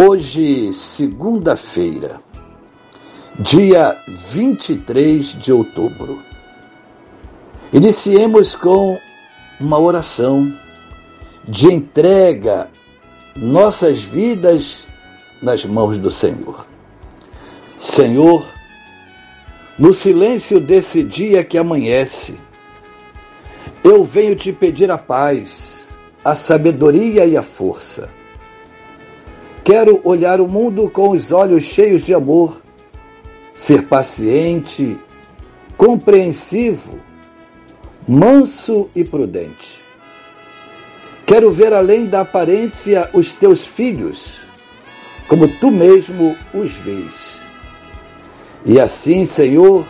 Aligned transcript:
Hoje, 0.00 0.72
segunda-feira, 0.72 2.20
dia 3.36 4.00
23 4.06 5.34
de 5.34 5.52
outubro. 5.52 6.22
Iniciemos 7.72 8.54
com 8.54 8.96
uma 9.58 9.76
oração 9.76 10.56
de 11.48 11.66
entrega 11.66 12.70
nossas 13.34 14.00
vidas 14.00 14.86
nas 15.42 15.64
mãos 15.64 15.98
do 15.98 16.12
Senhor. 16.12 16.64
Senhor, 17.76 18.46
no 19.76 19.92
silêncio 19.92 20.60
desse 20.60 21.02
dia 21.02 21.42
que 21.42 21.58
amanhece, 21.58 22.38
eu 23.82 24.04
venho 24.04 24.36
te 24.36 24.52
pedir 24.52 24.92
a 24.92 24.96
paz, 24.96 25.88
a 26.24 26.36
sabedoria 26.36 27.26
e 27.26 27.36
a 27.36 27.42
força 27.42 28.16
Quero 29.68 30.00
olhar 30.02 30.40
o 30.40 30.48
mundo 30.48 30.88
com 30.88 31.10
os 31.10 31.30
olhos 31.30 31.62
cheios 31.62 32.02
de 32.02 32.14
amor, 32.14 32.62
ser 33.52 33.82
paciente, 33.82 34.96
compreensivo, 35.76 36.98
manso 38.08 38.88
e 38.96 39.04
prudente. 39.04 39.78
Quero 41.26 41.50
ver 41.50 41.74
além 41.74 42.06
da 42.06 42.22
aparência 42.22 43.10
os 43.12 43.34
teus 43.34 43.66
filhos, 43.66 44.38
como 45.28 45.46
tu 45.46 45.70
mesmo 45.70 46.34
os 46.54 46.72
vês. 46.72 47.38
E 48.64 48.80
assim, 48.80 49.26
Senhor, 49.26 49.84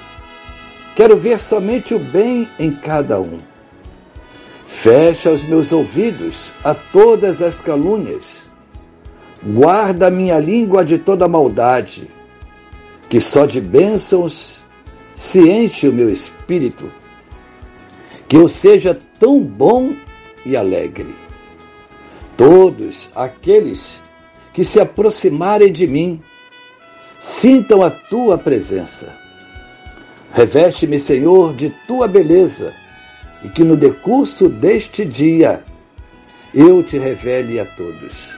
quero 0.97 1.17
ver 1.17 1.39
somente 1.39 1.95
o 1.95 2.01
bem 2.01 2.49
em 2.59 2.75
cada 2.75 3.21
um. 3.21 3.39
Fecha 4.67 5.31
os 5.31 5.45
meus 5.45 5.71
ouvidos 5.71 6.53
a 6.65 6.75
todas 6.75 7.41
as 7.41 7.61
calúnias 7.61 8.48
Guarda 9.43 10.11
minha 10.11 10.39
língua 10.39 10.85
de 10.85 10.99
toda 10.99 11.29
maldade, 11.29 12.09
que 13.09 13.21
só 13.21 13.47
de 13.47 13.61
bênçãos 13.61 14.61
se 15.15 15.41
enche 15.49 15.89
o 15.89 15.93
meu 15.93 16.11
espírito. 16.11 16.91
Que 18.27 18.37
eu 18.37 18.49
seja 18.49 18.99
tão 19.19 19.41
bom 19.41 19.95
e 20.45 20.57
alegre. 20.57 21.15
Todos 22.37 23.09
aqueles 23.15 24.03
que 24.53 24.65
se 24.65 24.81
aproximarem 24.81 25.73
de 25.73 25.87
mim 25.87 26.21
sintam 27.21 27.83
a 27.83 27.91
tua 27.91 28.37
presença. 28.37 29.17
Reveste-me, 30.33 30.99
Senhor, 30.99 31.55
de 31.55 31.71
tua 31.87 32.07
beleza 32.07 32.75
e 33.43 33.49
que 33.49 33.65
no 33.65 33.77
decurso 33.77 34.49
deste 34.49 35.05
dia 35.05 35.65
eu 36.55 36.83
te 36.83 36.99
revele 36.99 37.59
a 37.59 37.65
todos. 37.65 38.38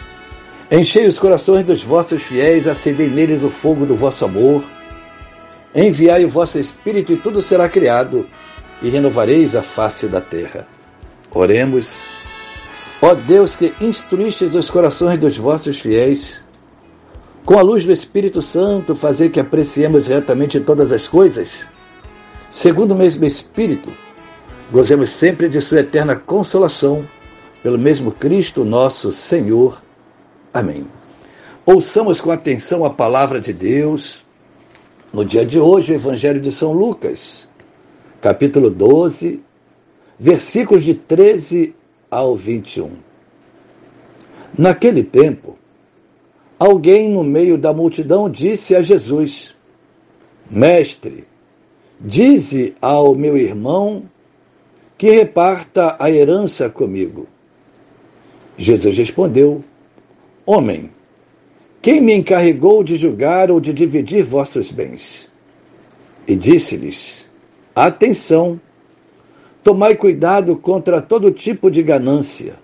Enchei 0.73 1.05
os 1.05 1.19
corações 1.19 1.65
dos 1.65 1.83
vossos 1.83 2.23
fiéis, 2.23 2.65
acendei 2.65 3.09
neles 3.09 3.43
o 3.43 3.49
fogo 3.49 3.85
do 3.85 3.93
vosso 3.93 4.23
amor. 4.23 4.63
Enviai 5.75 6.23
o 6.23 6.29
vosso 6.29 6.57
Espírito 6.57 7.11
e 7.11 7.17
tudo 7.17 7.41
será 7.41 7.67
criado, 7.67 8.25
e 8.81 8.87
renovareis 8.87 9.53
a 9.53 9.61
face 9.61 10.07
da 10.07 10.21
terra. 10.21 10.65
Oremos. 11.29 11.97
Ó 13.01 13.13
Deus 13.13 13.53
que 13.53 13.73
instruístes 13.81 14.55
os 14.55 14.69
corações 14.69 15.19
dos 15.19 15.35
vossos 15.35 15.77
fiéis, 15.77 16.41
com 17.43 17.59
a 17.59 17.61
luz 17.61 17.83
do 17.83 17.91
Espírito 17.91 18.41
Santo, 18.41 18.95
fazer 18.95 19.29
que 19.29 19.41
apreciemos 19.41 20.07
retamente 20.07 20.57
todas 20.61 20.93
as 20.93 21.05
coisas, 21.05 21.65
segundo 22.49 22.93
o 22.93 22.97
mesmo 22.97 23.25
Espírito, 23.25 23.91
gozemos 24.71 25.09
sempre 25.09 25.49
de 25.49 25.59
Sua 25.59 25.81
eterna 25.81 26.15
consolação, 26.15 27.05
pelo 27.61 27.77
mesmo 27.77 28.09
Cristo 28.09 28.63
nosso 28.63 29.11
Senhor. 29.11 29.81
Amém. 30.53 30.85
Ouçamos 31.65 32.19
com 32.19 32.29
atenção 32.29 32.83
a 32.83 32.89
palavra 32.89 33.39
de 33.39 33.53
Deus. 33.53 34.21
No 35.13 35.23
dia 35.23 35.45
de 35.45 35.57
hoje, 35.57 35.93
o 35.93 35.95
Evangelho 35.95 36.41
de 36.41 36.51
São 36.51 36.73
Lucas, 36.73 37.49
capítulo 38.21 38.69
12, 38.69 39.41
versículos 40.19 40.83
de 40.83 40.93
13 40.93 41.73
ao 42.09 42.35
21. 42.35 42.91
Naquele 44.57 45.05
tempo, 45.05 45.57
alguém 46.59 47.09
no 47.09 47.23
meio 47.23 47.57
da 47.57 47.71
multidão 47.71 48.29
disse 48.29 48.75
a 48.75 48.81
Jesus: 48.81 49.55
Mestre, 50.49 51.23
dize 51.97 52.75
ao 52.81 53.15
meu 53.15 53.37
irmão 53.37 54.03
que 54.97 55.09
reparta 55.11 55.95
a 55.97 56.11
herança 56.11 56.69
comigo. 56.69 57.25
Jesus 58.57 58.97
respondeu: 58.97 59.63
Homem, 60.45 60.89
quem 61.81 62.01
me 62.01 62.15
encarregou 62.15 62.83
de 62.83 62.95
julgar 62.95 63.51
ou 63.51 63.59
de 63.59 63.71
dividir 63.71 64.23
vossos 64.23 64.71
bens? 64.71 65.27
E 66.27 66.35
disse-lhes: 66.35 67.27
Atenção, 67.75 68.59
tomai 69.63 69.95
cuidado 69.95 70.55
contra 70.55 70.99
todo 70.99 71.31
tipo 71.31 71.69
de 71.69 71.83
ganância, 71.83 72.55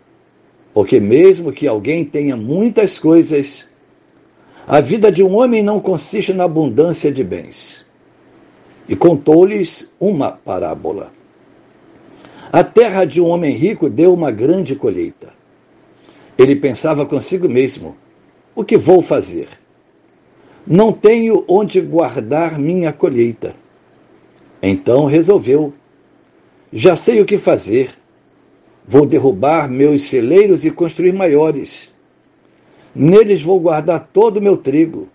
porque 0.73 0.99
mesmo 0.99 1.51
que 1.51 1.67
alguém 1.67 2.03
tenha 2.03 2.35
muitas 2.35 2.97
coisas, 2.97 3.67
a 4.67 4.81
vida 4.81 5.11
de 5.11 5.21
um 5.23 5.35
homem 5.35 5.61
não 5.61 5.79
consiste 5.79 6.33
na 6.33 6.45
abundância 6.45 7.11
de 7.11 7.23
bens. 7.23 7.85
E 8.89 8.95
contou-lhes 8.95 9.89
uma 9.99 10.31
parábola. 10.31 11.11
A 12.51 12.63
terra 12.63 13.05
de 13.05 13.21
um 13.21 13.27
homem 13.27 13.55
rico 13.55 13.89
deu 13.89 14.13
uma 14.13 14.31
grande 14.31 14.75
colheita. 14.75 15.36
Ele 16.37 16.55
pensava 16.55 17.05
consigo 17.05 17.49
mesmo: 17.49 17.95
o 18.53 18.63
que 18.63 18.77
vou 18.77 19.01
fazer? 19.01 19.47
Não 20.65 20.91
tenho 20.91 21.43
onde 21.47 21.81
guardar 21.81 22.59
minha 22.59 22.93
colheita. 22.93 23.55
Então 24.61 25.05
resolveu: 25.05 25.73
já 26.71 26.95
sei 26.95 27.21
o 27.21 27.25
que 27.25 27.37
fazer. 27.37 27.91
Vou 28.85 29.05
derrubar 29.05 29.69
meus 29.69 30.03
celeiros 30.03 30.63
e 30.63 30.71
construir 30.71 31.11
maiores. 31.11 31.89
Neles 32.95 33.41
vou 33.41 33.59
guardar 33.59 34.09
todo 34.13 34.37
o 34.37 34.41
meu 34.41 34.55
trigo, 34.55 35.09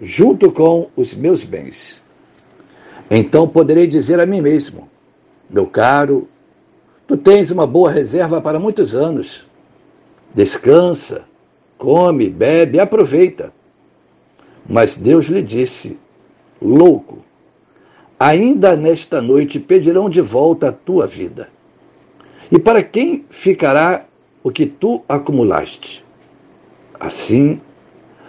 junto 0.00 0.50
com 0.50 0.88
os 0.96 1.14
meus 1.14 1.44
bens. 1.44 2.02
Então 3.10 3.46
poderei 3.46 3.86
dizer 3.86 4.20
a 4.20 4.26
mim 4.26 4.40
mesmo: 4.40 4.88
Meu 5.50 5.66
caro, 5.66 6.28
tu 7.06 7.16
tens 7.16 7.50
uma 7.50 7.66
boa 7.66 7.90
reserva 7.90 8.40
para 8.40 8.58
muitos 8.58 8.94
anos 8.94 9.46
descansa, 10.34 11.24
come, 11.78 12.28
bebe, 12.28 12.80
aproveita. 12.80 13.52
Mas 14.68 14.96
Deus 14.96 15.26
lhe 15.26 15.42
disse: 15.42 15.98
Louco, 16.60 17.24
ainda 18.18 18.76
nesta 18.76 19.20
noite 19.20 19.60
pedirão 19.60 20.08
de 20.08 20.20
volta 20.20 20.68
a 20.68 20.72
tua 20.72 21.06
vida. 21.06 21.48
E 22.50 22.58
para 22.58 22.82
quem 22.82 23.24
ficará 23.30 24.06
o 24.42 24.50
que 24.50 24.66
tu 24.66 25.02
acumulaste? 25.08 26.04
Assim, 26.98 27.60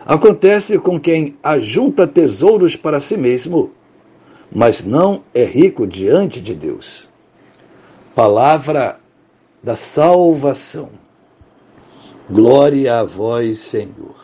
acontece 0.06 0.78
com 0.80 1.00
quem 1.00 1.38
ajunta 1.44 2.08
tesouros 2.08 2.75
para 2.75 3.00
si 3.00 3.18
mesmo, 3.18 3.72
mas 4.51 4.84
não 4.84 5.24
é 5.34 5.44
rico 5.44 5.86
diante 5.86 6.42
de 6.42 6.54
Deus. 6.54 7.08
Palavra 8.13 9.00
da 9.62 9.75
salvação. 9.75 10.90
Glória 12.30 13.00
a 13.00 13.04
vós, 13.04 13.60
Senhor. 13.60 14.16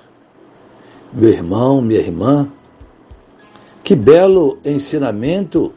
Meu 1.14 1.30
irmão, 1.30 1.82
minha 1.82 2.00
irmã, 2.00 2.52
Que 3.84 3.96
belo 3.96 4.58
ensinamento 4.64 5.74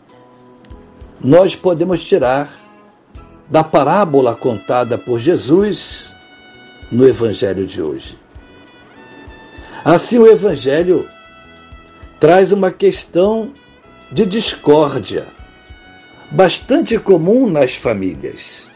nós 1.21 1.57
podemos 1.57 2.05
tirar 2.05 2.51
da 3.49 3.65
parábola 3.65 4.35
contada 4.35 4.97
por 4.97 5.19
Jesus 5.19 6.05
no 6.93 7.09
Evangelho 7.09 7.67
de 7.67 7.83
hoje. 7.83 8.19
Assim, 9.85 10.19
o 10.19 10.27
Evangelho 10.27 11.09
traz 12.21 12.53
uma 12.53 12.71
questão 12.71 13.53
de 14.13 14.25
discórdia 14.25 15.27
bastante 16.31 16.99
comum 16.99 17.51
nas 17.51 17.75
famílias, 17.75 18.69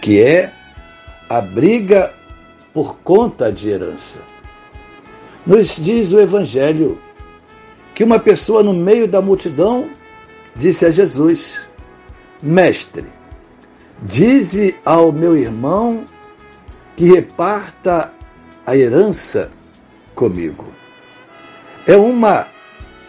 que 0.00 0.22
é 0.22 0.52
a 1.28 1.40
briga 1.40 2.12
por 2.72 2.98
conta 2.98 3.52
de 3.52 3.68
herança. 3.68 4.20
Nos 5.46 5.76
diz 5.76 6.12
o 6.12 6.20
Evangelho 6.20 6.98
que 7.94 8.04
uma 8.04 8.18
pessoa 8.18 8.62
no 8.62 8.72
meio 8.72 9.06
da 9.06 9.20
multidão 9.20 9.90
disse 10.56 10.86
a 10.86 10.90
Jesus: 10.90 11.60
Mestre, 12.42 13.06
dize 14.02 14.76
ao 14.84 15.12
meu 15.12 15.36
irmão 15.36 16.04
que 16.96 17.06
reparta 17.06 18.12
a 18.66 18.76
herança 18.76 19.50
comigo. 20.14 20.66
É 21.86 21.96
uma 21.96 22.46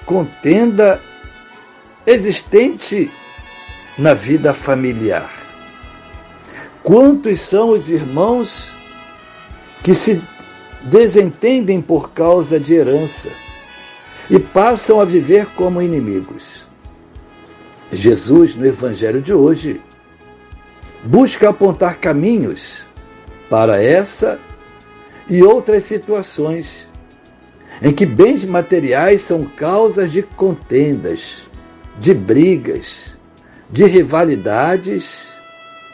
contenda 0.05 0.99
existente 2.05 3.11
na 3.97 4.13
vida 4.13 4.53
familiar. 4.53 5.31
Quantos 6.81 7.39
são 7.39 7.69
os 7.69 7.89
irmãos 7.89 8.75
que 9.83 9.93
se 9.93 10.21
desentendem 10.81 11.81
por 11.81 12.11
causa 12.11 12.59
de 12.59 12.73
herança 12.73 13.29
e 14.29 14.39
passam 14.39 14.99
a 15.01 15.05
viver 15.05 15.47
como 15.47 15.81
inimigos? 15.81 16.65
Jesus, 17.91 18.55
no 18.55 18.65
Evangelho 18.65 19.21
de 19.21 19.33
hoje, 19.33 19.81
busca 21.03 21.49
apontar 21.49 21.97
caminhos 21.97 22.85
para 23.49 23.81
essa 23.83 24.39
e 25.29 25.43
outras 25.43 25.83
situações 25.83 26.89
em 27.81 27.91
que 27.91 28.05
bens 28.05 28.43
materiais 28.45 29.21
são 29.21 29.43
causas 29.43 30.11
de 30.11 30.23
contendas, 30.23 31.43
de 31.99 32.13
brigas, 32.13 33.17
de 33.69 33.83
rivalidades 33.85 35.33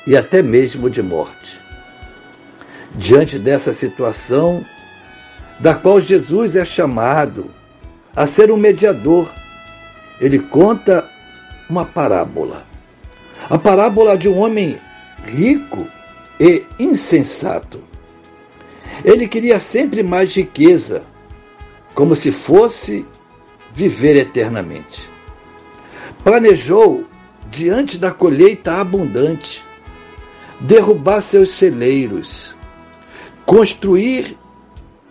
e 0.05 0.15
até 0.15 0.41
mesmo 0.41 0.89
de 0.89 1.01
morte. 1.01 1.68
Diante 2.99 3.39
dessa 3.39 3.73
situação, 3.73 4.65
da 5.57 5.73
qual 5.73 6.01
Jesus 6.01 6.57
é 6.57 6.65
chamado 6.65 7.49
a 8.13 8.27
ser 8.27 8.51
um 8.51 8.57
mediador, 8.57 9.31
ele 10.19 10.37
conta 10.37 11.09
uma 11.69 11.85
parábola. 11.85 12.65
A 13.49 13.57
parábola 13.57 14.17
de 14.17 14.27
um 14.27 14.37
homem 14.37 14.81
rico 15.23 15.87
e 16.37 16.65
insensato. 16.77 17.81
Ele 19.05 19.29
queria 19.29 19.61
sempre 19.61 20.03
mais 20.03 20.35
riqueza, 20.35 21.03
como 21.95 22.17
se 22.17 22.33
fosse 22.33 23.05
viver 23.73 24.17
eternamente. 24.17 25.09
Planejou, 26.21 27.05
diante 27.49 27.97
da 27.97 28.11
colheita 28.11 28.73
abundante, 28.73 29.63
derrubar 30.59 31.21
seus 31.21 31.51
celeiros, 31.51 32.58
construir 33.49 34.37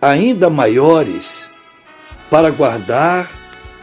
ainda 0.01 0.49
maiores 0.49 1.49
para 2.29 2.49
guardar 2.49 3.29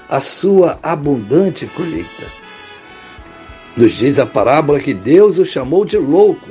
a 0.09 0.19
sua 0.19 0.79
abundante 0.83 1.67
colheita. 1.67 2.27
Nos 3.77 3.93
diz 3.93 4.19
a 4.19 4.25
parábola 4.25 4.81
que 4.81 4.95
Deus 4.95 5.39
o 5.39 5.45
chamou 5.45 5.85
de 5.85 5.99
louco, 5.99 6.49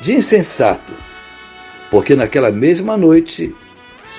de 0.00 0.14
insensato, 0.14 0.92
porque 1.90 2.14
naquela 2.14 2.52
mesma 2.52 2.96
noite 2.96 3.52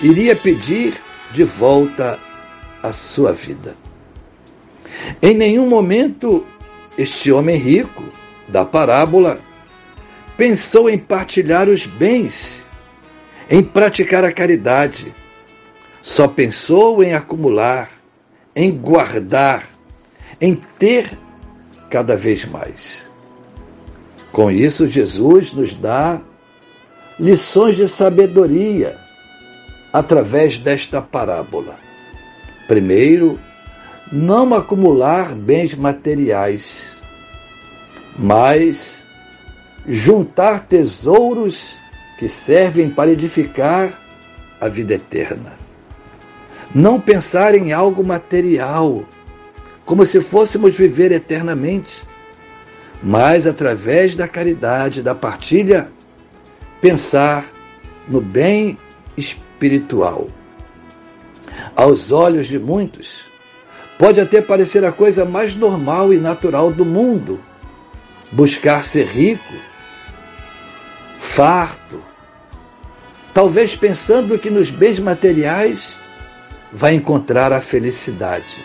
iria 0.01 0.35
pedir 0.35 1.01
de 1.33 1.45
volta 1.45 2.19
a 2.83 2.91
sua 2.91 3.31
vida. 3.31 3.77
Em 5.21 5.33
nenhum 5.33 5.69
momento 5.69 6.45
este 6.97 7.31
homem 7.31 7.55
rico 7.55 8.03
da 8.45 8.65
parábola 8.65 9.39
pensou 10.35 10.89
em 10.89 10.97
partilhar 10.97 11.69
os 11.69 11.85
bens, 11.85 12.67
em 13.49 13.63
praticar 13.63 14.23
a 14.23 14.31
caridade. 14.31 15.13
Só 16.01 16.27
pensou 16.27 17.03
em 17.03 17.13
acumular, 17.13 17.89
em 18.55 18.71
guardar, 18.71 19.67
em 20.39 20.55
ter 20.77 21.17
cada 21.89 22.15
vez 22.15 22.45
mais. 22.45 23.07
Com 24.31 24.51
isso, 24.51 24.87
Jesus 24.87 25.51
nos 25.51 25.73
dá 25.73 26.21
lições 27.19 27.75
de 27.75 27.87
sabedoria 27.87 28.97
através 29.91 30.57
desta 30.57 31.01
parábola. 31.01 31.77
Primeiro, 32.67 33.39
não 34.11 34.53
acumular 34.53 35.33
bens 35.33 35.73
materiais, 35.73 36.95
mas 38.17 39.05
juntar 39.87 40.65
tesouros 40.67 41.78
que 42.19 42.27
servem 42.27 42.89
para 42.89 43.11
edificar 43.11 43.93
a 44.59 44.67
vida 44.67 44.95
eterna. 44.95 45.53
Não 46.75 46.99
pensar 46.99 47.55
em 47.55 47.71
algo 47.71 48.05
material, 48.05 49.05
como 49.85 50.05
se 50.05 50.19
fôssemos 50.19 50.75
viver 50.75 51.13
eternamente, 51.13 52.05
mas 53.01 53.47
através 53.47 54.15
da 54.15 54.27
caridade, 54.27 55.01
da 55.01 55.15
partilha, 55.15 55.89
pensar 56.81 57.45
no 58.05 58.19
bem 58.19 58.77
espiritual. 59.15 60.27
Aos 61.73 62.11
olhos 62.11 62.47
de 62.47 62.59
muitos, 62.59 63.23
pode 63.97 64.19
até 64.19 64.41
parecer 64.41 64.83
a 64.83 64.91
coisa 64.91 65.23
mais 65.23 65.55
normal 65.55 66.13
e 66.13 66.17
natural 66.17 66.69
do 66.69 66.83
mundo 66.83 67.39
buscar 68.29 68.83
ser 68.83 69.07
rico, 69.07 69.53
farto, 71.17 72.08
talvez 73.39 73.73
pensando 73.73 74.37
que 74.37 74.49
nos 74.49 74.69
bens 74.69 74.99
materiais 74.99 75.95
vai 76.73 76.93
encontrar 76.93 77.53
a 77.53 77.61
felicidade. 77.61 78.61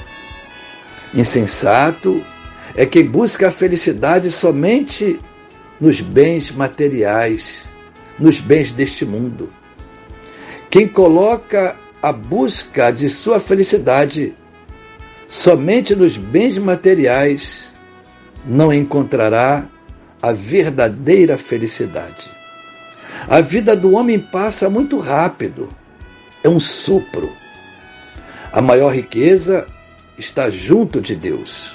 Insensato 1.14 2.20
é 2.74 2.84
quem 2.84 3.06
busca 3.06 3.46
a 3.46 3.50
felicidade 3.52 4.32
somente 4.32 5.20
nos 5.80 6.00
bens 6.00 6.50
materiais, 6.50 7.68
nos 8.18 8.40
bens 8.40 8.72
deste 8.72 9.04
mundo. 9.04 9.48
Quem 10.68 10.88
coloca 10.88 11.76
a 12.02 12.12
busca 12.12 12.90
de 12.90 13.08
sua 13.08 13.38
felicidade 13.38 14.34
somente 15.28 15.94
nos 15.94 16.16
bens 16.16 16.58
materiais 16.58 17.72
não 18.44 18.72
encontrará 18.72 19.68
a 20.20 20.32
verdadeira 20.32 21.38
felicidade. 21.38 22.43
A 23.28 23.40
vida 23.40 23.74
do 23.74 23.92
homem 23.92 24.18
passa 24.18 24.68
muito 24.68 24.98
rápido, 24.98 25.68
é 26.42 26.48
um 26.48 26.60
sopro. 26.60 27.30
A 28.52 28.60
maior 28.60 28.94
riqueza 28.94 29.66
está 30.18 30.50
junto 30.50 31.00
de 31.00 31.16
Deus, 31.16 31.74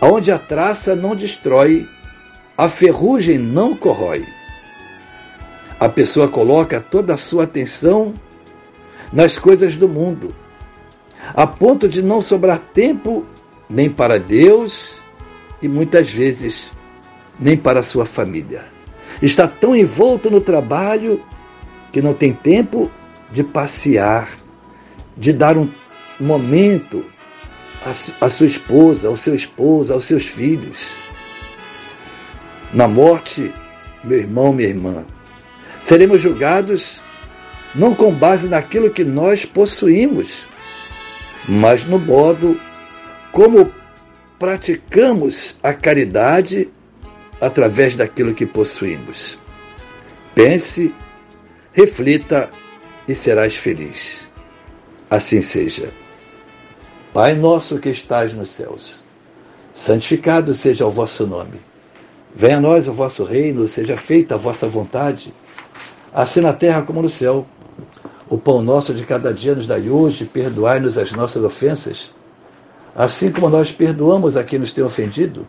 onde 0.00 0.30
a 0.30 0.38
traça 0.38 0.94
não 0.94 1.16
destrói, 1.16 1.88
a 2.56 2.68
ferrugem 2.68 3.36
não 3.36 3.74
corrói. 3.76 4.26
A 5.78 5.88
pessoa 5.88 6.28
coloca 6.28 6.80
toda 6.80 7.14
a 7.14 7.18
sua 7.18 7.44
atenção 7.44 8.14
nas 9.12 9.38
coisas 9.38 9.76
do 9.76 9.88
mundo, 9.88 10.34
a 11.34 11.46
ponto 11.46 11.88
de 11.88 12.00
não 12.00 12.20
sobrar 12.20 12.58
tempo 12.72 13.26
nem 13.68 13.90
para 13.90 14.18
Deus 14.18 15.00
e 15.60 15.68
muitas 15.68 16.10
vezes 16.10 16.70
nem 17.38 17.56
para 17.56 17.82
sua 17.82 18.06
família. 18.06 18.79
Está 19.22 19.46
tão 19.46 19.76
envolto 19.76 20.30
no 20.30 20.40
trabalho 20.40 21.22
que 21.92 22.00
não 22.00 22.14
tem 22.14 22.32
tempo 22.32 22.90
de 23.30 23.44
passear, 23.44 24.30
de 25.16 25.32
dar 25.32 25.58
um 25.58 25.68
momento 26.18 27.04
à 28.20 28.28
sua 28.28 28.46
esposa, 28.46 29.08
ao 29.08 29.16
seu 29.16 29.34
esposo, 29.34 29.92
aos 29.92 30.04
seus 30.04 30.26
filhos. 30.26 30.86
Na 32.72 32.86
morte, 32.86 33.52
meu 34.04 34.18
irmão, 34.18 34.52
minha 34.52 34.68
irmã, 34.68 35.04
seremos 35.80 36.22
julgados 36.22 37.00
não 37.74 37.94
com 37.94 38.12
base 38.12 38.48
naquilo 38.48 38.90
que 38.90 39.04
nós 39.04 39.44
possuímos, 39.44 40.44
mas 41.48 41.84
no 41.84 41.98
modo 41.98 42.58
como 43.32 43.72
praticamos 44.38 45.56
a 45.62 45.72
caridade 45.72 46.70
através 47.40 47.96
daquilo 47.96 48.34
que 48.34 48.44
possuímos. 48.44 49.38
Pense, 50.34 50.94
reflita 51.72 52.50
e 53.08 53.14
serás 53.14 53.56
feliz. 53.56 54.28
Assim 55.08 55.40
seja. 55.40 55.90
Pai 57.12 57.34
nosso 57.34 57.80
que 57.80 57.88
estás 57.88 58.32
nos 58.32 58.50
céus, 58.50 59.02
santificado 59.72 60.54
seja 60.54 60.86
o 60.86 60.90
vosso 60.90 61.26
nome. 61.26 61.60
Venha 62.32 62.58
a 62.58 62.60
nós 62.60 62.86
o 62.86 62.92
vosso 62.92 63.24
reino, 63.24 63.66
seja 63.66 63.96
feita 63.96 64.36
a 64.36 64.38
vossa 64.38 64.68
vontade, 64.68 65.34
assim 66.14 66.40
na 66.40 66.52
terra 66.52 66.82
como 66.82 67.02
no 67.02 67.08
céu. 67.08 67.46
O 68.28 68.38
pão 68.38 68.62
nosso 68.62 68.94
de 68.94 69.04
cada 69.04 69.34
dia 69.34 69.56
nos 69.56 69.66
dai 69.66 69.90
hoje, 69.90 70.24
perdoai-nos 70.24 70.96
as 70.96 71.10
nossas 71.10 71.42
ofensas, 71.42 72.14
assim 72.94 73.32
como 73.32 73.48
nós 73.48 73.72
perdoamos 73.72 74.36
a 74.36 74.44
quem 74.44 74.60
nos 74.60 74.72
tem 74.72 74.84
ofendido. 74.84 75.48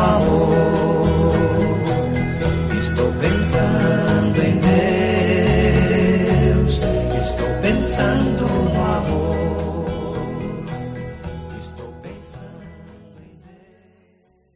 amor. 0.00 1.74
Estou 2.78 3.12
pensando. 3.12 4.09